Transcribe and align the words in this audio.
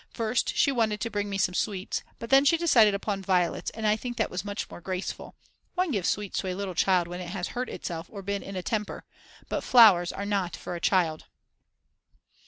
First 0.09 0.55
she 0.57 0.71
wanted 0.71 0.99
to 1.01 1.11
bring 1.11 1.29
me 1.29 1.37
some 1.37 1.53
sweets, 1.53 2.01
but 2.17 2.31
then 2.31 2.43
she 2.43 2.57
decided 2.57 2.95
upon 2.95 3.21
violets, 3.21 3.69
and 3.69 3.85
I 3.85 3.95
think 3.95 4.17
that 4.17 4.31
was 4.31 4.43
much 4.43 4.67
more 4.71 4.81
graceful. 4.81 5.35
One 5.75 5.91
gives 5.91 6.09
sweets 6.09 6.39
to 6.39 6.47
a 6.47 6.55
little 6.55 6.73
child 6.73 7.07
when 7.07 7.21
it 7.21 7.29
has 7.29 7.49
hurt 7.49 7.69
itself 7.69 8.07
or 8.09 8.23
been 8.23 8.41
in 8.41 8.55
a 8.55 8.63
temper. 8.63 9.05
But 9.47 9.63
flowers 9.63 10.11
are 10.11 10.25
not 10.25 10.55
for 10.55 10.73
a 10.73 10.81
child. 10.81 11.25